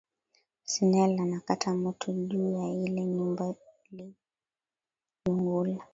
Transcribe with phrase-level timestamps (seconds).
[0.63, 3.55] Snel anakata moto juya ile nyumba
[3.91, 4.11] ili
[5.25, 5.83] lungula